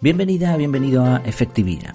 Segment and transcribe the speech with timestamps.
[0.00, 1.92] Bienvenida, bienvenido a Efectividad.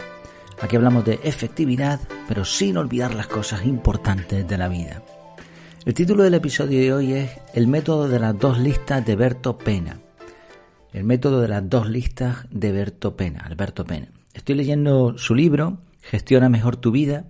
[0.60, 5.02] Aquí hablamos de efectividad, pero sin olvidar las cosas importantes de la vida.
[5.86, 9.58] El título del episodio de hoy es El método de las dos listas de Berto
[9.58, 10.02] Pena.
[10.92, 14.10] El método de las dos listas de Berto Pena, Alberto Pena.
[14.34, 17.28] Estoy leyendo su libro, Gestiona mejor tu vida,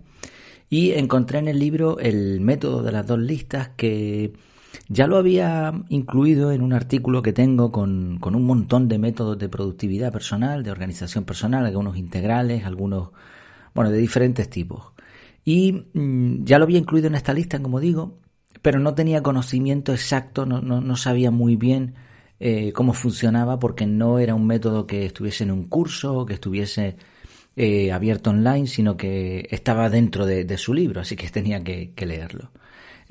[0.71, 4.33] y encontré en el libro el método de las dos listas que
[4.87, 9.37] ya lo había incluido en un artículo que tengo con, con, un montón de métodos
[9.37, 13.09] de productividad personal, de organización personal, algunos integrales, algunos,
[13.73, 14.93] bueno, de diferentes tipos.
[15.45, 18.17] Y mm, ya lo había incluido en esta lista, como digo,
[18.61, 21.95] pero no tenía conocimiento exacto, no, no, no sabía muy bien
[22.39, 26.97] eh, cómo funcionaba porque no era un método que estuviese en un curso, que estuviese
[27.55, 32.51] eh, abierto online, sino que estaba dentro de, su libro, así que tenía que leerlo.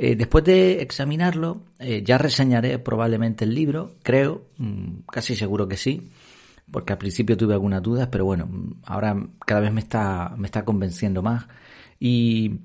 [0.04, 5.76] Eh, después de examinarlo, eh, ya reseñaré probablemente el libro, creo, mmm, casi seguro que
[5.76, 6.10] sí,
[6.72, 8.50] porque al principio tuve algunas dudas, pero bueno,
[8.84, 11.46] ahora cada vez me está, convenciendo más.
[12.00, 12.62] Y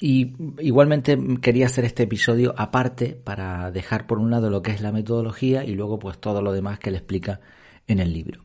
[0.00, 4.80] y igualmente quería hacer este episodio aparte para dejar por un lado lo que es
[4.80, 7.40] la metodología y luego pues todo lo demás que le explica
[7.86, 8.42] en el libro.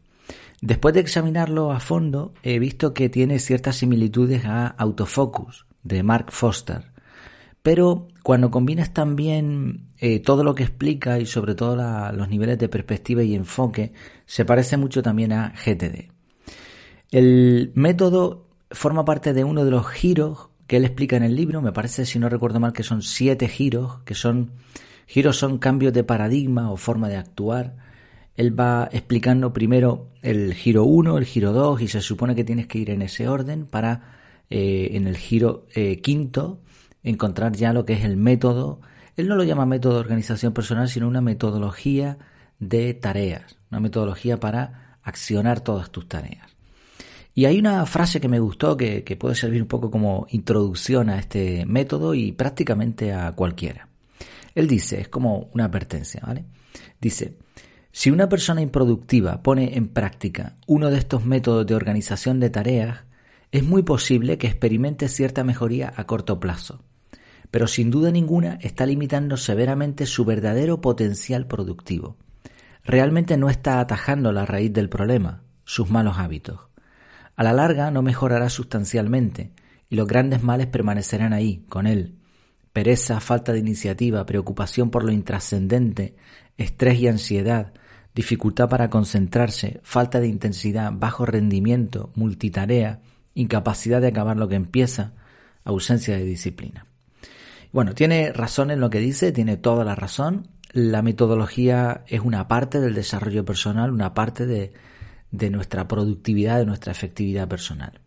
[0.62, 6.31] Después de examinarlo a fondo, he visto que tiene ciertas similitudes a Autofocus de Mark
[6.31, 6.89] Foster.
[7.70, 11.75] Pero cuando combinas también eh, todo lo que explica y sobre todo
[12.12, 13.94] los niveles de perspectiva y enfoque,
[14.25, 16.09] se parece mucho también a GTD.
[17.12, 21.62] El método forma parte de uno de los giros que él explica en el libro,
[21.62, 24.50] me parece, si no recuerdo mal, que son siete giros, que son
[25.06, 27.75] giros son cambios de paradigma o forma de actuar.
[28.36, 32.66] Él va explicando primero el giro 1, el giro 2 y se supone que tienes
[32.66, 34.17] que ir en ese orden para
[34.50, 36.62] eh, en el giro eh, quinto
[37.03, 38.81] encontrar ya lo que es el método.
[39.16, 42.18] Él no lo llama método de organización personal, sino una metodología
[42.59, 46.47] de tareas, una metodología para accionar todas tus tareas.
[47.34, 51.09] Y hay una frase que me gustó que, que, puede servir un poco como introducción
[51.09, 53.88] a este método y prácticamente a cualquiera.
[54.56, 56.45] Él dice, es como una advertencia, ¿vale?
[57.00, 57.38] Dice,
[57.91, 63.00] si una persona improductiva pone en práctica uno de estos métodos de organización de tareas,
[63.51, 66.84] es muy posible que experimente cierta mejoría a corto plazo,
[67.52, 72.18] pero sin duda ninguna está limitando severamente su verdadero potencial productivo.
[72.84, 76.60] Realmente no está atajando la raíz del problema, sus malos hábitos.
[77.36, 79.52] A la larga no mejorará sustancialmente
[79.90, 82.16] y los grandes males permanecerán ahí, con él.
[82.74, 86.16] Pereza, falta de iniciativa, preocupación por lo intrascendente,
[86.58, 87.74] estrés y ansiedad,
[88.14, 93.02] dificultad para concentrarse, falta de intensidad, bajo rendimiento, multitarea,
[93.34, 95.14] incapacidad de acabar lo que empieza,
[95.64, 96.88] ausencia de disciplina.
[97.72, 100.47] Bueno, tiene razón en lo que dice, tiene toda la razón.
[100.72, 104.72] La metodología es una parte del desarrollo personal, una parte de,
[105.50, 108.02] nuestra productividad, de nuestra efectividad personal.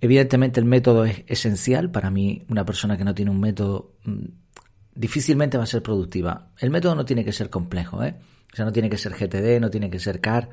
[0.00, 1.90] Evidentemente el método es esencial.
[1.90, 4.24] Para mí, una persona que no tiene un método mm,
[4.94, 6.48] difícilmente va a ser productiva.
[6.58, 8.16] El método no tiene que ser complejo, ¿eh?
[8.52, 10.48] O sea, no tiene que ser GTD, no tiene que ser CAR.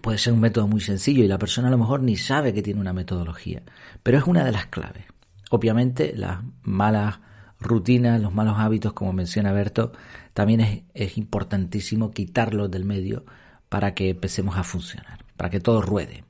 [0.00, 2.62] Puede ser un método muy sencillo y la persona a lo mejor ni sabe que
[2.62, 3.62] tiene una metodología.
[4.02, 5.04] Pero es una de las claves.
[5.50, 7.20] Obviamente, las malas
[7.60, 9.92] rutinas, los malos hábitos, como menciona Berto,
[10.34, 13.24] también es, importantísimo quitarlos del medio
[13.68, 16.24] para que empecemos a funcionar, para que todo ruede.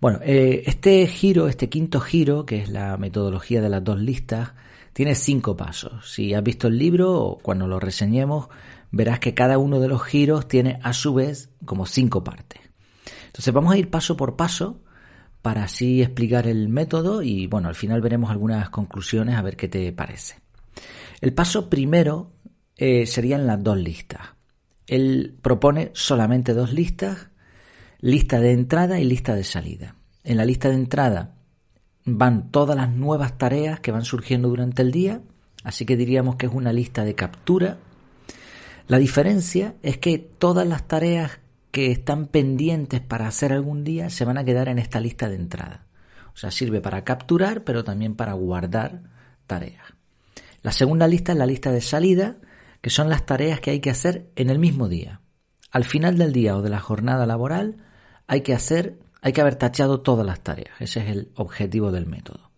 [0.00, 4.52] Bueno, eh, este giro, este quinto giro, que es la metodología de las dos listas,
[4.92, 6.12] tiene cinco pasos.
[6.12, 8.48] Si has visto el libro o cuando lo reseñemos,
[8.90, 12.60] verás que cada uno de los giros tiene a su vez como cinco partes.
[13.26, 14.80] Entonces vamos a ir paso por paso
[15.46, 19.68] para así explicar el método y bueno, al final veremos algunas conclusiones a ver qué
[19.68, 20.40] te parece.
[21.20, 22.32] El paso primero
[22.74, 24.22] eh, serían las dos listas.
[24.88, 27.28] Él propone solamente dos listas,
[28.00, 29.94] lista de entrada y lista de salida.
[30.24, 31.36] En la lista de entrada
[32.04, 35.20] van todas las nuevas tareas que van surgiendo durante el día,
[35.62, 37.78] así que diríamos que es una lista de captura.
[38.88, 41.38] La diferencia es que todas las tareas
[41.76, 45.36] que están pendientes para hacer algún día se van a quedar en esta lista de
[45.36, 45.84] entrada.
[46.32, 49.02] O sea, sirve para capturar, pero también para guardar
[49.46, 49.84] tareas.
[50.62, 52.38] La segunda lista es la lista de salida,
[52.80, 55.20] que son las tareas que hay que hacer en el mismo día.
[55.70, 57.76] Al final del día o de la jornada laboral
[58.26, 60.80] hay que hacer, hay que haber tachado todas las tareas.
[60.80, 62.52] Ese es el objetivo del método.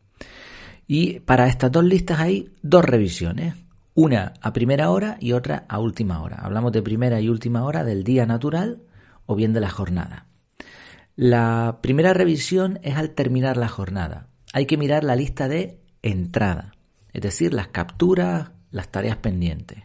[0.87, 3.57] Y para estas dos listas hay dos revisiones,
[3.95, 6.37] una a primera hora y otra a última hora.
[6.37, 8.85] Hablamos de primera y última hora del día natural
[9.29, 10.27] o bien de la jornada.
[11.15, 14.29] La primera revisión es al terminar la jornada.
[14.55, 16.73] Hay que mirar la lista de entrada,
[17.13, 19.85] es decir, las capturas, las tareas pendientes.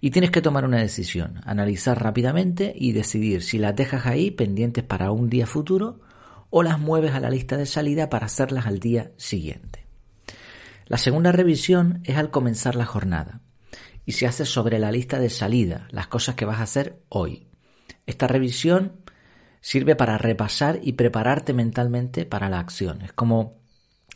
[0.00, 4.84] Y tienes que tomar una decisión, analizar rápidamente y decidir si las dejas ahí pendientes
[4.84, 6.00] para un día futuro
[6.48, 9.84] o las mueves a la lista de salida para hacerlas al día siguiente.
[10.86, 13.40] La segunda revisión es al comenzar la jornada
[14.06, 17.49] y se hace sobre la lista de salida, las cosas que vas a hacer hoy.
[18.10, 18.94] Esta revisión
[19.60, 23.02] sirve para repasar y prepararte mentalmente para la acción.
[23.02, 23.60] Es como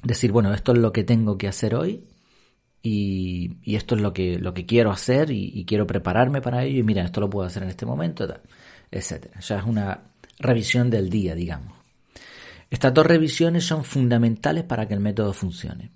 [0.03, 2.05] decir, bueno, esto es lo que tengo que hacer hoy
[2.83, 6.83] y, esto es lo que, lo que quiero hacer y, quiero prepararme para ello y
[6.83, 8.27] mira, esto lo puedo hacer en este momento,
[8.91, 9.27] etc.
[9.39, 10.01] O sea, es una
[10.41, 11.73] revisión del día, digamos.
[12.69, 15.93] Estas dos revisiones son fundamentales para que el método funcione.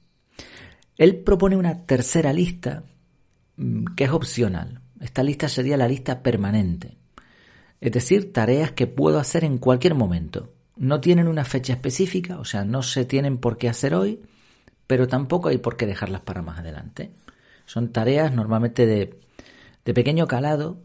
[0.96, 2.84] Él propone una tercera lista
[3.56, 4.82] mm, que es opcional.
[5.00, 6.97] Esta lista sería la lista permanente.
[7.80, 10.52] Es decir, tareas que puedo hacer en cualquier momento.
[10.76, 14.20] No tienen una fecha específica, o sea, no se tienen por qué hacer hoy,
[14.86, 17.12] pero tampoco hay por qué dejarlas para más adelante.
[17.66, 19.20] Son tareas normalmente de,
[19.92, 20.82] pequeño calado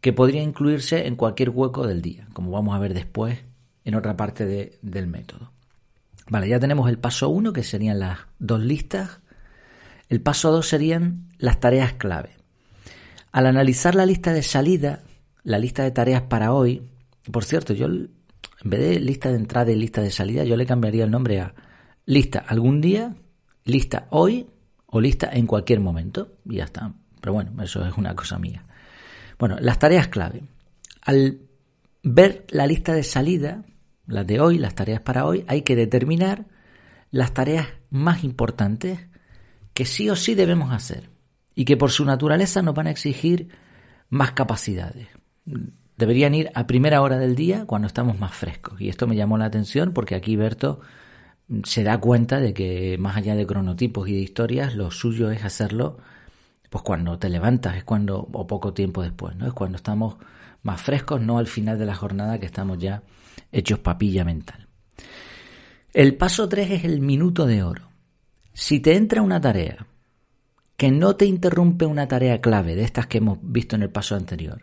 [0.00, 3.38] que podrían incluirse en cualquier hueco del día, como vamos a ver después
[3.84, 5.52] en otra parte del método.
[6.28, 9.20] Vale, ya tenemos el paso 1, que serían las dos listas.
[10.08, 12.30] El paso 2 serían las tareas clave.
[13.30, 15.02] Al analizar la lista de salida,
[15.46, 16.90] la lista de tareas para hoy.
[17.30, 18.10] Por cierto, yo en
[18.64, 21.54] vez de lista de entrada y lista de salida, yo le cambiaría el nombre a
[22.04, 23.14] lista algún día,
[23.64, 24.48] lista hoy
[24.86, 26.32] o lista en cualquier momento.
[26.44, 26.92] Y ya está.
[27.20, 28.66] Pero bueno, eso es una cosa mía.
[29.38, 30.42] Bueno, las tareas clave.
[31.02, 31.42] Al
[32.02, 33.62] ver la lista de salida,
[34.08, 36.46] las de hoy, las tareas para hoy, hay que determinar
[37.12, 38.98] las tareas más importantes
[39.74, 41.08] que sí o sí debemos hacer
[41.54, 43.48] y que por su naturaleza nos van a exigir
[44.08, 45.06] más capacidades
[45.96, 48.80] deberían ir a primera hora del día cuando estamos más frescos.
[48.80, 50.80] Y esto me llamó la atención porque aquí Berto
[51.64, 55.44] se da cuenta de que más allá de cronotipos y de historias, lo suyo es
[55.44, 55.98] hacerlo
[56.68, 59.46] pues cuando te levantas, es cuando, o poco tiempo después, ¿no?
[59.46, 60.16] Es cuando estamos
[60.62, 63.02] más frescos, no al final de la jornada que estamos ya
[63.52, 64.66] hechos papilla mental.
[65.92, 67.88] El paso 3 es el minuto de oro.
[68.52, 69.86] Si te entra una tarea
[70.76, 74.14] que no te interrumpe una tarea clave de estas que hemos visto en el paso
[74.16, 74.62] anterior,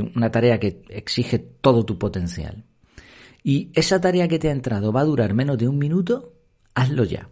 [0.00, 2.64] una tarea que exige todo tu potencial,
[3.42, 6.34] y esa tarea que te ha entrado va a durar menos de un minuto,
[6.74, 7.28] hazlo ya.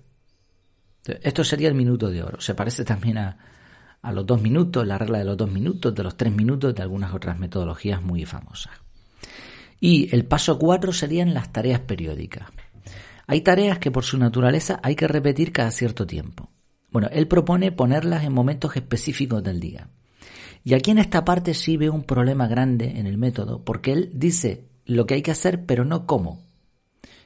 [1.22, 2.40] Esto sería el minuto de oro.
[2.40, 3.38] Se parece también a,
[4.02, 6.82] a los dos minutos, la regla de los dos minutos, de los tres minutos, de
[6.82, 8.72] algunas otras metodologías muy famosas.
[9.80, 12.48] Y el paso cuatro serían las tareas periódicas.
[13.26, 16.50] Hay tareas que por su naturaleza hay que repetir cada cierto tiempo.
[16.90, 19.90] Bueno, él propone ponerlas en momentos específicos del día.
[20.66, 24.10] Y aquí en esta parte sí veo un problema grande en el método, porque él
[24.14, 26.42] dice lo que hay que hacer, pero no cómo.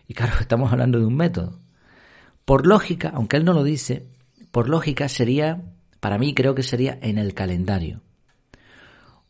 [0.07, 1.59] Y claro, estamos hablando de un método.
[2.45, 4.07] Por lógica, aunque él no lo dice,
[4.51, 5.63] por lógica sería,
[6.01, 8.03] para mí creo que sería en el calendario.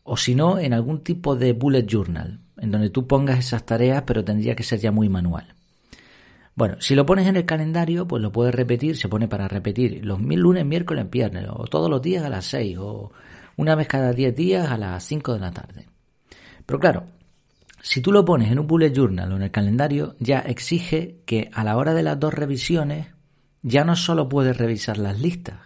[0.03, 4.03] O si no, en algún tipo de bullet journal, en donde tú pongas esas tareas,
[4.05, 5.55] pero tendría que ser ya muy manual.
[6.53, 10.05] Bueno, si lo pones en el calendario, pues lo puedes repetir, se pone para repetir
[10.05, 13.13] los mil lunes, miércoles, viernes, o todos los días a las seis, o
[13.61, 15.87] una vez cada 10 días a las 5 de la tarde.
[16.65, 17.03] Pero claro,
[17.79, 21.51] si tú lo pones en un bullet journal o en el calendario, ya exige que
[21.53, 23.09] a la hora de las dos revisiones
[23.61, 25.59] ya no solo puedes revisar las listas,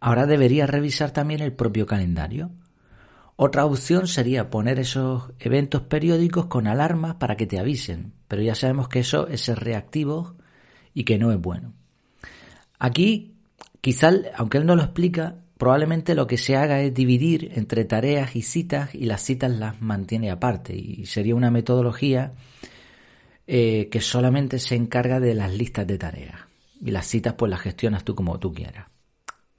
[0.00, 2.52] ahora deberías revisar también el propio calendario.
[3.36, 8.54] Otra opción sería poner esos eventos periódicos con alarmas para que te avisen, pero ya
[8.54, 10.36] sabemos que eso es ser reactivo
[10.94, 11.74] y que no es bueno.
[12.78, 13.36] Aquí,
[13.82, 18.34] quizá, aunque él no lo explica, probablemente lo que se haga es dividir entre tareas
[18.34, 22.32] y citas y las citas las mantiene aparte y sería una metodología
[23.46, 26.40] eh, que solamente se encarga de las listas de tareas
[26.80, 28.86] y las citas pues las gestionas tú como tú quieras.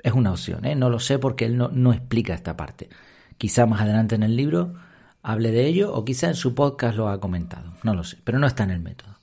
[0.01, 0.75] Es una opción, ¿eh?
[0.75, 2.89] no lo sé porque él no, no explica esta parte.
[3.37, 4.73] Quizá más adelante en el libro
[5.21, 8.39] hable de ello o quizá en su podcast lo ha comentado, no lo sé, pero
[8.39, 9.19] no está en el método.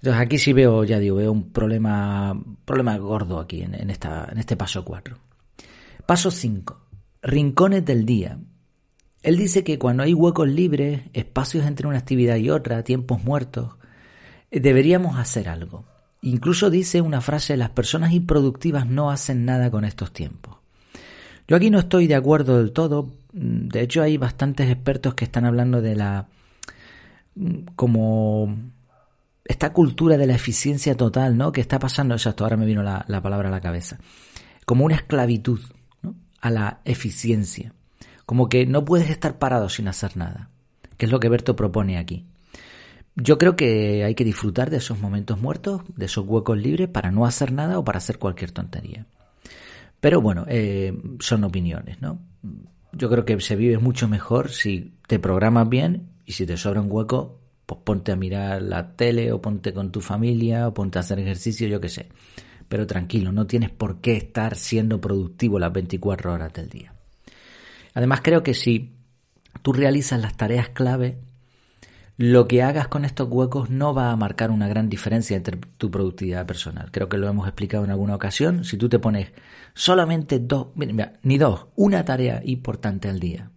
[0.00, 4.38] Entonces aquí sí veo, ya digo, veo un problema, problema gordo aquí en, esta, en
[4.38, 5.31] este paso 4.
[6.06, 6.80] Paso 5.
[7.22, 8.38] Rincones del día.
[9.22, 13.76] Él dice que cuando hay huecos libres, espacios entre una actividad y otra, tiempos muertos,
[14.50, 15.84] eh, deberíamos hacer algo.
[16.20, 20.56] Incluso dice una frase, las personas improductivas no hacen nada con estos tiempos.
[21.46, 23.12] Yo aquí no estoy de acuerdo del todo.
[23.32, 26.26] De hecho, hay bastantes expertos que están hablando de la...
[27.76, 28.56] como
[29.44, 31.52] esta cultura de la eficiencia total, ¿no?
[31.52, 33.98] Que está pasando, exacto, ahora me vino la palabra a la cabeza.
[34.64, 35.60] Como una esclavitud
[36.42, 37.72] a la eficiencia.
[38.26, 40.50] Como que no puedes estar parado sin hacer nada,
[40.98, 42.26] que es lo que Berto propone aquí.
[43.16, 47.10] Yo creo que hay que disfrutar de esos momentos muertos, de esos huecos libres para
[47.10, 49.06] no hacer nada o para hacer cualquier tontería.
[50.00, 52.18] Pero bueno, eh, son opiniones, ¿no?
[52.92, 56.80] yo creo que se vive mucho mejor si te programas bien y si te sobra
[56.80, 60.98] un hueco, pues ponte a mirar la tele o ponte con tu familia o ponte
[60.98, 62.08] a hacer ejercicio, yo qué sé.
[62.72, 66.94] Pero tranquilo, no tienes por qué estar siendo productivo las 24 horas del día.
[67.92, 68.94] Además creo que si
[69.60, 71.18] tú realizas las tareas clave,
[72.16, 75.90] lo que hagas con estos huecos no va a marcar una gran diferencia entre tu
[75.90, 76.90] productividad personal.
[76.90, 78.64] Creo que lo hemos explicado en alguna ocasión.
[78.64, 79.32] Si tú te pones
[79.74, 80.68] solamente dos,
[81.22, 83.50] ni dos, una tarea importante al día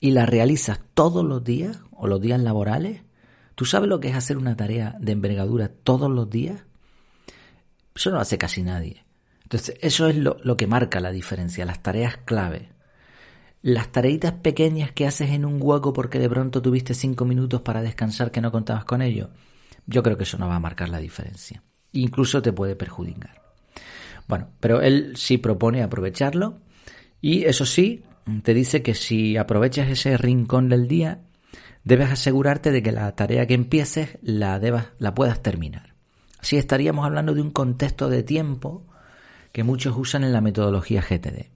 [0.00, 3.02] y la realizas todos los días o los días laborales,
[3.54, 6.65] ¿tú sabes lo que es hacer una tarea de envergadura todos los días?
[7.96, 9.04] Eso no lo hace casi nadie.
[9.42, 12.70] Entonces, eso es lo, que marca la diferencia, las tareas clave
[13.66, 17.82] las tareitas pequeñas que haces en un hueco porque de pronto tuviste cinco minutos para
[17.82, 19.30] descansar que no contabas con ello,
[19.86, 21.64] yo creo que eso no va a marcar la diferencia.
[21.90, 23.42] Incluso te puede perjudicar.
[24.28, 26.60] Bueno, pero él sí propone aprovecharlo
[27.20, 28.04] y eso sí,
[28.44, 31.22] te dice que si aprovechas ese rincón del día,
[31.82, 35.95] debes asegurarte de que la tarea que empieces la, debas, la puedas terminar.
[36.46, 38.86] Así estaríamos hablando de un contexto de tiempo
[39.50, 41.50] que muchos usan en la metodología GTD.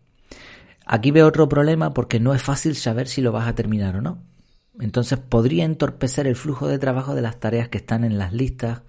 [0.85, 4.01] Aquí veo otro problema porque no es fácil saber si lo vas a terminar o
[4.01, 4.19] no.
[4.81, 8.83] Entonces podría entorpecer el flujo de trabajo de las tareas que están en las listas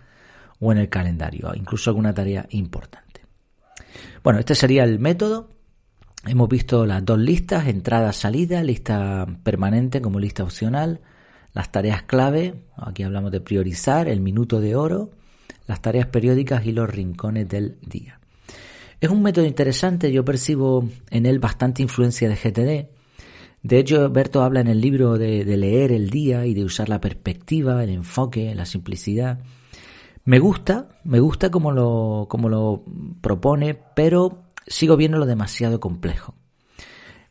[0.60, 3.22] o en el calendario, incluso alguna tarea importante.
[4.24, 5.52] Bueno, este sería el método.
[6.26, 11.02] Hemos visto las dos listas, entrada, salida, lista permanente como lista opcional,
[11.54, 15.12] las tareas clave, aquí hablamos de priorizar, el minuto de oro,
[15.72, 18.20] las tareas periódicas y los rincones del día.
[19.00, 22.90] Es un método interesante, yo percibo en él bastante influencia de GTD.
[23.64, 27.00] De hecho, Berto habla en el libro de, leer el día y de usar la
[27.00, 29.40] perspectiva, el enfoque, la simplicidad.
[30.26, 32.84] Me gusta, me gusta como lo, como lo
[33.22, 36.36] propone, pero sigo viéndolo demasiado complejo.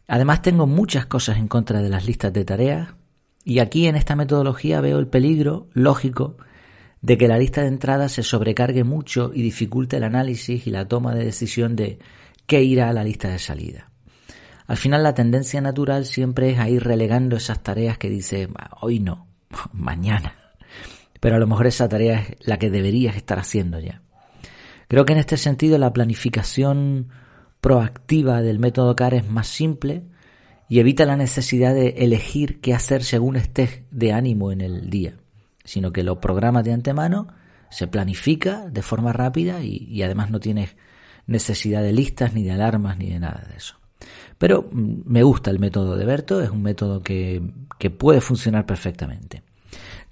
[0.08, 2.94] Además, tengo muchas cosas en contra de las listas de tareas
[3.44, 6.38] y aquí en esta metodología veo el peligro lógico
[7.02, 10.86] de que la lista de entrada se sobrecargue mucho y dificulte el análisis y la
[10.86, 11.98] toma de decisión de
[12.46, 13.90] qué irá a la lista de salida.
[14.66, 18.48] Al final la tendencia natural siempre es a ir relegando esas tareas que dice
[18.80, 19.26] hoy no,
[19.72, 20.36] mañana.
[21.20, 24.02] Pero a lo mejor esa tarea es la que deberías estar haciendo ya.
[24.88, 27.08] Creo que en este sentido la planificación
[27.60, 30.04] proactiva del método CAR es más simple
[30.68, 35.20] y evita la necesidad de elegir qué hacer según estés de ánimo en el día
[35.64, 37.28] sino que lo programas de antemano,
[37.70, 40.76] se planifica de forma rápida y, además no tienes
[41.26, 43.76] necesidad de listas, ni de alarmas, ni de nada de eso.
[44.38, 47.42] Pero mm, me gusta el método de Berto, es un método que,
[47.96, 49.42] puede funcionar perfectamente.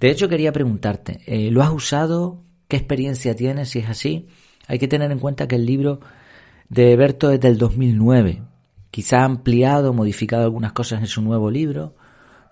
[0.00, 2.44] De hecho, quería preguntarte, eh, ¿lo has usado?
[2.68, 3.70] ¿Qué experiencia tienes?
[3.70, 4.28] Si es así,
[4.68, 6.00] hay que tener en cuenta que el libro
[6.68, 8.42] de Berto es del 2009.
[8.90, 11.96] Quizá ha ampliado, modificado algunas cosas en su nuevo libro,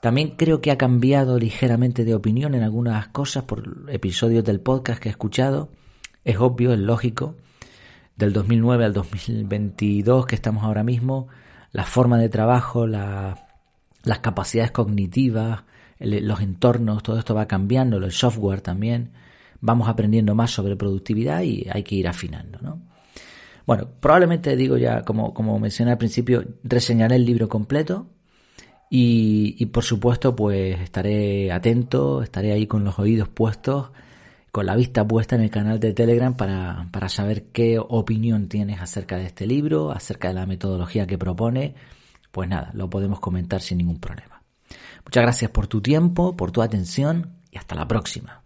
[0.06, 5.02] también creo que ha cambiado ligeramente de opinión en algunas cosas por episodios del podcast
[5.02, 5.68] que he escuchado.
[6.24, 7.34] Es obvio, es lógico.
[8.14, 11.26] Del 2009 al 2022 que estamos ahora mismo,
[11.72, 13.36] la forma de trabajo, las
[14.20, 15.64] capacidades cognitivas,
[15.98, 19.10] los entornos, todo esto va cambiando, el software también.
[19.60, 22.80] Vamos aprendiendo más sobre productividad y hay que ir afinando, ¿no?
[23.66, 28.06] Bueno, probablemente digo ya, como, como mencioné al principio, reseñaré el libro completo
[28.88, 33.90] y, por supuesto, pues estaré atento, estaré ahí con los oídos puestos,
[34.52, 38.80] con la vista puesta en el canal de Telegram para, para saber qué opinión tienes
[38.80, 41.74] acerca de este libro, acerca de la metodología que propone.
[42.30, 44.42] Pues nada, lo podemos comentar sin ningún problema.
[45.04, 48.42] Muchas gracias por tu tiempo, por tu atención y hasta la próxima.